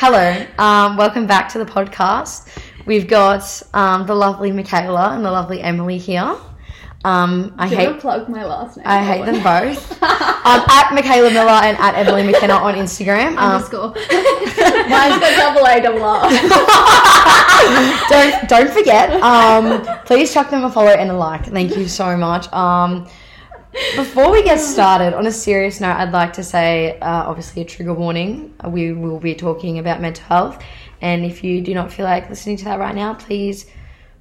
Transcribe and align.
Hello, 0.00 0.46
um, 0.58 0.96
welcome 0.96 1.26
back 1.26 1.48
to 1.48 1.58
the 1.58 1.64
podcast. 1.64 2.46
We've 2.86 3.08
got 3.08 3.60
um, 3.74 4.06
the 4.06 4.14
lovely 4.14 4.52
Mikayla 4.52 5.16
and 5.16 5.24
the 5.24 5.30
lovely 5.32 5.60
Emily 5.60 5.98
here. 5.98 6.36
Um, 7.04 7.52
I 7.58 7.68
Do 7.68 7.74
hate 7.74 7.98
plug 7.98 8.28
my 8.28 8.44
last 8.44 8.76
name? 8.76 8.86
I 8.86 9.02
hate 9.02 9.26
them 9.26 9.42
both. 9.42 10.00
um, 10.00 10.62
at 10.70 10.90
Mikayla 10.96 11.32
Miller 11.32 11.50
and 11.50 11.76
at 11.78 11.96
Emily 11.96 12.22
McKenna 12.22 12.54
on 12.54 12.76
Instagram. 12.76 13.30
Um, 13.38 13.56
Underscore. 13.56 13.88
Mine's 14.88 15.18
got 15.18 15.36
double 15.36 15.66
A 15.66 15.80
double 15.82 16.04
R. 16.04 16.30
don't 18.08 18.48
don't 18.48 18.70
forget. 18.70 19.20
Um, 19.20 19.82
please 20.06 20.32
chuck 20.32 20.48
them 20.50 20.62
a 20.62 20.70
follow 20.70 20.92
and 20.92 21.10
a 21.10 21.14
like. 21.14 21.46
Thank 21.46 21.76
you 21.76 21.88
so 21.88 22.16
much. 22.16 22.46
Um, 22.52 23.08
before 23.96 24.30
we 24.30 24.42
get 24.42 24.58
started, 24.60 25.14
on 25.14 25.26
a 25.26 25.32
serious 25.32 25.80
note, 25.80 25.96
I'd 25.96 26.12
like 26.12 26.32
to 26.34 26.44
say, 26.44 26.98
uh, 27.00 27.24
obviously, 27.26 27.62
a 27.62 27.64
trigger 27.64 27.94
warning. 27.94 28.54
Uh, 28.64 28.70
We 28.70 28.92
will 28.92 29.20
be 29.20 29.34
talking 29.34 29.78
about 29.78 30.00
mental 30.00 30.24
health, 30.24 30.62
and 31.00 31.24
if 31.24 31.44
you 31.44 31.60
do 31.60 31.74
not 31.74 31.92
feel 31.92 32.04
like 32.04 32.28
listening 32.28 32.56
to 32.58 32.64
that 32.64 32.78
right 32.78 32.94
now, 32.94 33.14
please 33.14 33.66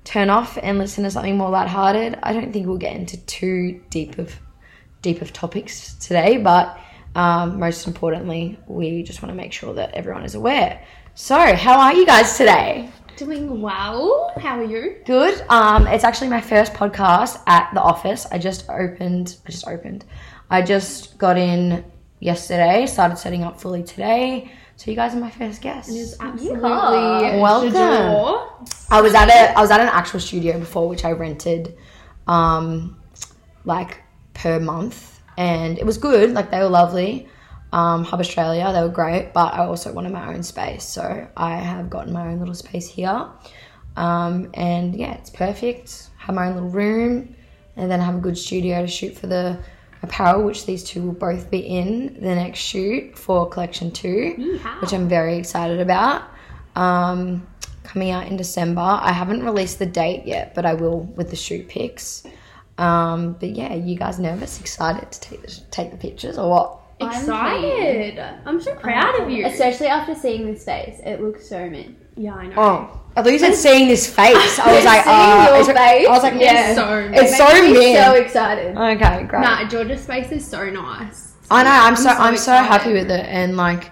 turn 0.04 0.30
off 0.30 0.58
and 0.62 0.78
listen 0.78 1.04
to 1.04 1.12
something 1.12 1.38
more 1.38 1.50
lighthearted. 1.50 2.18
I 2.24 2.34
don't 2.34 2.54
think 2.54 2.66
we'll 2.68 2.78
get 2.78 2.96
into 2.96 3.18
too 3.26 3.82
deep 3.90 4.18
of 4.18 4.36
deep 5.02 5.22
of 5.22 5.34
topics 5.34 5.96
today, 5.96 6.38
but 6.38 6.78
um, 7.16 7.60
most 7.60 7.88
importantly, 7.88 8.60
we 8.68 9.04
just 9.04 9.22
want 9.22 9.32
to 9.32 9.36
make 9.36 9.54
sure 9.54 9.74
that 9.74 9.94
everyone 9.94 10.24
is 10.24 10.36
aware. 10.36 10.84
So, 11.16 11.56
how 11.56 11.80
are 11.80 11.94
you 11.94 12.06
guys 12.06 12.38
today? 12.38 12.90
Doing 13.18 13.64
well. 13.64 14.32
How 14.38 14.60
are 14.60 14.64
you? 14.64 14.98
Good. 15.04 15.44
Um, 15.50 15.88
it's 15.88 16.04
actually 16.04 16.30
my 16.30 16.40
first 16.40 16.74
podcast 16.74 17.42
at 17.48 17.74
the 17.74 17.82
office. 17.82 18.28
I 18.32 18.38
just 18.38 18.70
opened. 18.70 19.38
I 19.44 19.50
just 19.50 19.68
opened. 19.68 20.06
I 20.52 20.62
just 20.62 21.18
got 21.18 21.36
in 21.36 21.84
yesterday. 22.20 22.86
Started 22.86 23.18
setting 23.18 23.44
up 23.44 23.60
fully 23.60 23.82
today. 23.82 24.52
So 24.76 24.92
you 24.92 24.96
guys 24.96 25.16
are 25.16 25.20
my 25.20 25.32
first 25.32 25.64
guests. 25.64 26.16
Absolutely. 26.20 26.60
Welcome. 26.62 27.74
Jador. 27.74 28.70
I 28.92 29.02
was 29.02 29.16
at 29.16 29.30
a 29.30 29.58
I 29.58 29.62
was 29.62 29.72
at 29.72 29.80
an 29.80 29.88
actual 29.88 30.20
studio 30.20 30.60
before, 30.60 30.88
which 30.88 31.04
I 31.04 31.14
rented, 31.14 31.76
um, 32.28 33.02
like 33.66 34.04
per 34.36 34.60
month, 34.60 35.20
and 35.40 35.80
it 35.80 35.88
was 35.88 35.98
good. 35.98 36.34
Like 36.34 36.52
they 36.52 36.60
were 36.60 36.70
lovely. 36.70 37.28
Um, 37.74 38.04
Hub 38.06 38.20
Australia, 38.20 38.72
they 38.74 38.82
were 38.82 38.90
great, 38.90 39.34
but 39.34 39.54
I 39.54 39.66
also 39.66 39.92
wanted 39.92 40.14
my 40.14 40.34
own 40.34 40.44
space, 40.44 40.86
so 40.86 41.28
I 41.36 41.56
have 41.58 41.90
gotten 41.90 42.14
my 42.14 42.28
own 42.28 42.40
little 42.40 42.54
space 42.54 42.88
here. 42.88 43.28
Um, 43.98 44.50
and 44.54 44.96
yeah, 44.96 45.16
it's 45.16 45.30
perfect. 45.30 46.10
Have 46.18 46.36
my 46.36 46.48
own 46.48 46.54
little 46.54 46.70
room, 46.70 47.36
and 47.76 47.92
then 47.92 48.00
have 48.00 48.16
a 48.16 48.20
good 48.20 48.38
studio 48.38 48.82
to 48.82 48.88
shoot 48.88 49.18
for 49.18 49.28
the 49.28 49.60
apparel, 50.02 50.44
which 50.44 50.66
these 50.66 50.84
two 50.84 51.02
will 51.02 51.14
both 51.14 51.52
be 51.52 51.60
in 51.60 52.14
the 52.16 52.36
next 52.36 52.60
shoot 52.60 53.18
for 53.18 53.50
collection 53.50 53.92
two, 53.92 54.36
Yeehaw. 54.38 54.82
which 54.82 54.94
I'm 54.94 55.10
very 55.10 55.38
excited 55.38 55.80
about. 55.80 56.24
Um, 56.76 57.48
coming 57.84 58.12
out 58.12 58.28
in 58.28 58.38
December. 58.38 58.82
I 58.82 59.12
haven't 59.12 59.44
released 59.44 59.80
the 59.80 59.86
date 59.86 60.26
yet, 60.26 60.54
but 60.54 60.66
I 60.66 60.74
will 60.74 61.00
with 61.00 61.30
the 61.30 61.36
shoot 61.36 61.68
pics. 61.68 62.24
Um, 62.78 63.34
but 63.40 63.50
yeah, 63.50 63.74
you 63.74 63.96
guys 63.98 64.20
nervous, 64.20 64.60
excited 64.60 65.12
to 65.12 65.20
take 65.20 65.42
the, 65.42 65.62
take 65.72 65.92
the 65.92 65.98
pictures 65.98 66.38
or 66.38 66.50
what? 66.50 66.80
Excited. 67.00 68.20
I'm 68.46 68.60
so 68.62 68.74
proud 68.76 69.20
of 69.22 69.30
you. 69.30 69.46
Especially 69.46 69.88
after 69.88 70.16
seeing 70.16 70.46
this 70.46 70.64
face, 70.66 71.00
it 71.06 71.22
looks 71.22 71.48
so 71.48 71.70
mint. 71.70 71.96
yeah, 72.16 72.34
I 72.36 72.48
know. 72.48 72.56
Oh, 72.58 73.02
I 73.16 73.22
thought 73.24 73.32
you 73.32 73.40
said 73.40 73.54
seeing 73.56 73.88
this 73.88 74.08
face. 74.08 74.60
I 74.60 74.76
was 74.76 74.86
like, 74.92 75.04
Seeing 75.04 75.16
uh, 75.16 75.48
your 75.50 75.58
is 75.60 75.68
face? 75.68 76.08
I 76.08 76.12
was 76.12 76.24
like, 76.24 76.34
Yeah. 76.36 76.54
yeah, 76.54 76.76
So 76.76 77.12
it's 77.14 77.38
so 77.38 77.46
Makes 77.46 77.62
me 77.62 77.74
mint. 77.94 78.06
so 78.06 78.14
excited. 78.14 78.78
okay, 78.78 79.24
great. 79.26 79.42
Nah, 79.42 79.68
Georgia's 79.68 80.06
face 80.06 80.32
is 80.32 80.46
so 80.48 80.70
nice. 80.70 81.34
I 81.50 81.64
know. 81.64 81.70
I'm 81.72 81.96
so 81.96 82.10
I'm 82.10 82.36
so, 82.38 82.52
happy 82.52 82.92
with 82.94 83.10
it, 83.10 83.26
and 83.26 83.56
like, 83.56 83.92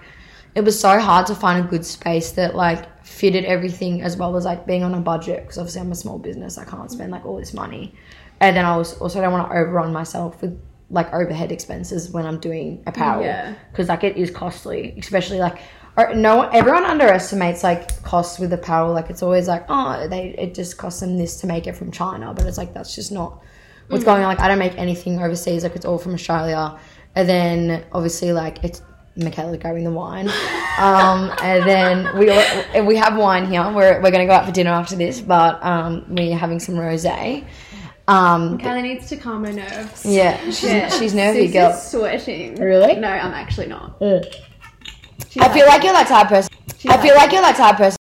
it 0.54 0.60
was 0.62 0.78
so 0.78 0.98
hard 0.98 1.26
to 1.28 1.34
find 1.34 1.64
a 1.64 1.68
good 1.68 1.84
space 1.86 2.32
that 2.32 2.54
like 2.54 3.04
fitted 3.04 3.44
everything 3.46 4.02
as 4.02 4.16
well 4.16 4.36
as 4.36 4.44
like 4.44 4.66
being 4.66 4.82
on 4.84 4.92
a 4.94 5.00
budget 5.00 5.42
because 5.42 5.56
obviously 5.58 5.80
I'm 5.80 5.92
a 5.92 5.94
small 5.94 6.18
business. 6.18 6.58
I 6.58 6.64
can't 6.64 6.90
spend 6.90 7.12
like 7.12 7.24
all 7.24 7.36
this 7.38 7.54
money, 7.54 7.94
and 8.40 8.54
then 8.56 8.64
I 8.66 8.76
was 8.76 8.98
also 8.98 9.20
don't 9.22 9.32
want 9.32 9.50
to 9.50 9.56
overrun 9.56 9.92
myself 9.92 10.42
with 10.42 10.60
like 10.90 11.12
overhead 11.12 11.50
expenses 11.52 12.10
when 12.10 12.24
I'm 12.26 12.38
doing 12.38 12.82
apparel 12.86 13.22
Yeah. 13.24 13.54
because 13.70 13.88
like 13.88 14.04
it 14.04 14.16
is 14.16 14.30
costly, 14.30 14.94
especially 14.98 15.38
like. 15.38 15.58
Or 15.98 16.14
no, 16.14 16.42
everyone 16.42 16.84
underestimates 16.84 17.62
like 17.62 18.02
costs 18.02 18.38
with 18.38 18.52
apparel. 18.52 18.92
Like 18.92 19.08
it's 19.08 19.22
always 19.22 19.48
like, 19.48 19.64
oh, 19.70 20.06
they 20.08 20.34
it 20.36 20.54
just 20.54 20.76
costs 20.76 21.00
them 21.00 21.16
this 21.16 21.40
to 21.40 21.46
make 21.46 21.66
it 21.66 21.74
from 21.74 21.90
China, 21.90 22.34
but 22.34 22.44
it's 22.44 22.58
like 22.58 22.74
that's 22.74 22.94
just 22.94 23.10
not 23.10 23.40
what's 23.88 24.04
going 24.04 24.22
on. 24.22 24.28
Like 24.28 24.40
I 24.40 24.48
don't 24.48 24.58
make 24.58 24.76
anything 24.76 25.22
overseas. 25.22 25.62
Like 25.62 25.74
it's 25.74 25.86
all 25.86 25.96
from 25.96 26.12
Australia. 26.12 26.78
And 27.14 27.26
then 27.26 27.82
obviously 27.92 28.30
like 28.34 28.62
it's 28.62 28.82
Mikayla 29.16 29.58
grabbing 29.58 29.84
the 29.84 29.90
wine. 29.90 30.30
Um, 30.78 31.32
and 31.42 31.64
then 31.66 32.18
we 32.18 32.28
all, 32.28 32.84
we 32.84 32.96
have 32.96 33.16
wine 33.16 33.46
here. 33.46 33.62
We're 33.72 34.02
we're 34.02 34.10
gonna 34.10 34.26
go 34.26 34.32
out 34.32 34.44
for 34.44 34.52
dinner 34.52 34.72
after 34.72 34.94
this, 34.94 35.22
but 35.22 35.64
um, 35.64 36.04
we're 36.06 36.36
having 36.36 36.60
some 36.60 36.74
rosé. 36.74 37.46
Um, 38.08 38.58
Kelly 38.58 38.82
needs 38.82 39.08
to 39.08 39.16
calm 39.16 39.44
her 39.44 39.52
nerves. 39.52 40.04
yeah, 40.06 40.38
she's, 40.44 40.62
Yeah. 40.64 40.88
she's 40.90 41.14
nervy 41.14 41.46
Sis 41.46 41.52
girl. 41.52 41.72
sweating. 41.72 42.54
Really? 42.56 42.96
No, 42.96 43.08
I'm 43.08 43.32
actually 43.32 43.66
not. 43.66 43.96
I 44.00 45.48
feel 45.52 45.66
like 45.66 45.82
you're 45.82 45.92
that 45.92 46.06
type 46.08 46.26
of 46.26 46.28
person. 46.30 46.52
I 46.88 46.96
feel 47.02 47.14
like 47.14 47.32
you're 47.32 47.42
that 47.42 47.56
type 47.56 47.72
of 47.74 47.78
person 47.78 47.96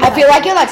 I 0.00 0.10
feel 0.10 0.28
like 0.28 0.44
you're 0.44 0.54
type 0.54 0.68